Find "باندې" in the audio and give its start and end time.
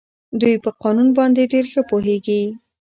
1.17-1.49